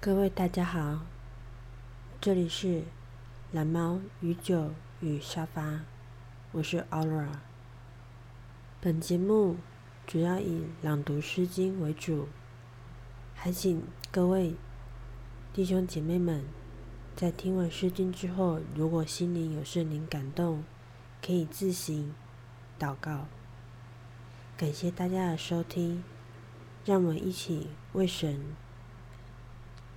[0.00, 1.00] 各位大家好，
[2.20, 2.84] 这里是
[3.50, 5.80] 蓝猫与酒与沙发，
[6.52, 7.26] 我是 Aura。
[8.80, 9.56] 本节目
[10.06, 12.28] 主要以朗读诗经为主，
[13.34, 13.82] 还请
[14.12, 14.54] 各位
[15.52, 16.44] 弟兄姐妹们
[17.16, 20.62] 在听完诗经之后，如果心灵有圣灵感动，
[21.20, 22.14] 可以自行
[22.78, 23.26] 祷告。
[24.56, 26.04] 感谢大家的收听，
[26.84, 28.44] 让我们一起为神。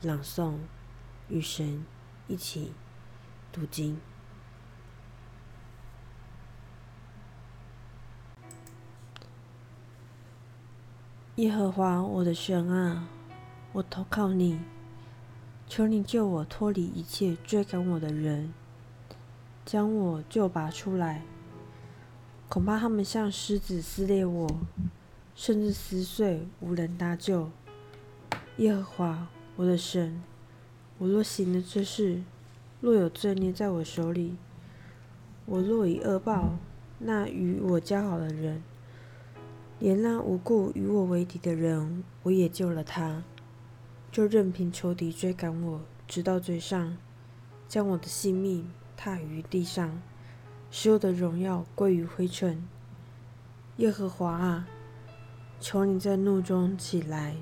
[0.04, 0.56] 朗诵，
[1.30, 1.86] 与神
[2.28, 2.74] 一起
[3.52, 4.00] 读经。
[11.36, 13.08] 耶和华我的神啊，
[13.74, 14.60] 我投靠你，
[15.68, 18.52] 求你救我脱离一切追赶我的人，
[19.64, 21.22] 将我救拔出来。
[22.50, 24.50] 恐怕他们像狮子撕裂我，
[25.36, 27.52] 甚至撕碎，无人搭救。
[28.58, 29.28] 耶和华。
[29.62, 30.24] 我的神，
[30.98, 32.24] 我若行了这事，
[32.80, 34.36] 若有罪孽在我手里，
[35.46, 36.58] 我若以恶报
[36.98, 38.64] 那与我交好的人，
[39.78, 43.24] 连那无故与我为敌的人，我也救了他，
[44.12, 46.98] 就任凭仇敌追赶我，直到嘴上，
[47.68, 48.68] 将我的性命
[48.98, 50.02] 踏于地上，
[50.72, 52.68] 使我的荣耀归于灰尘。
[53.78, 54.68] 耶和华啊，
[55.60, 57.36] 求你在怒中起来，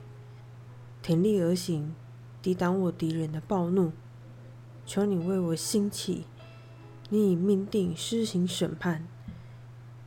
[1.01, 1.95] 挺立而行。
[2.41, 3.91] 抵挡我敌人的暴怒，
[4.85, 6.25] 求你为我兴起，
[7.09, 9.05] 你已命定施行审判，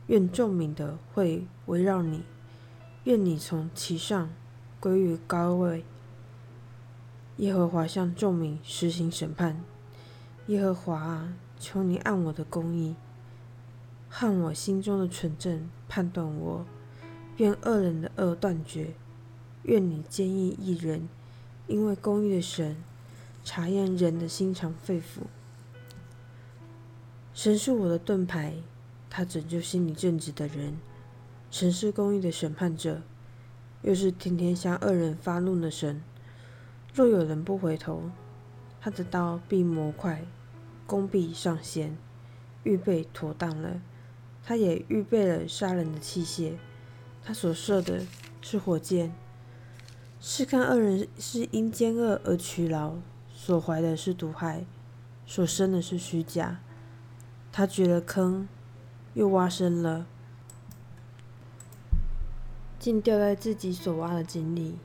[0.07, 2.23] 愿众民的会围绕你，
[3.03, 4.29] 愿你从其上
[4.79, 5.85] 归于高位。
[7.37, 9.63] 耶和华向众民施行审判，
[10.47, 12.95] 耶和华啊，求你按我的公义，
[14.09, 16.65] 和我心中的纯正判断我，
[17.37, 18.95] 愿恶人的恶断绝，
[19.63, 21.07] 愿你坚毅一人。
[21.67, 22.75] 因为公义的神
[23.43, 25.23] 查验人的心肠肺腑，
[27.33, 28.55] 神是我的盾牌，
[29.09, 30.77] 他拯救心里正直的人。
[31.49, 33.01] 神是公义的审判者，
[33.81, 36.01] 又是天天向恶人发怒的神。
[36.93, 38.09] 若有人不回头，
[38.81, 40.25] 他的刀必磨快，
[40.85, 41.97] 弓必上弦，
[42.63, 43.81] 预备妥当了。
[44.43, 46.53] 他也预备了杀人的器械，
[47.23, 48.05] 他所射的
[48.41, 49.13] 是火箭。
[50.25, 52.93] 是看二人是因奸恶而屈劳，
[53.35, 54.63] 所怀的是毒害，
[55.25, 56.61] 所生的是虚假。
[57.51, 58.47] 他掘了坑，
[59.15, 60.05] 又挖深了，
[62.79, 64.77] 竟掉在自己所挖的井里。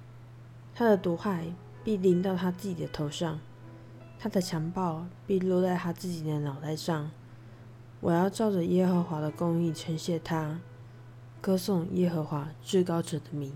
[0.74, 3.38] 他的毒害必临到他自己的头上，
[4.18, 7.12] 他的强暴必落在他自己的脑袋上。
[8.00, 10.58] 我要照着耶和华的公义称谢他，
[11.40, 13.52] 歌颂耶和华至高者的名。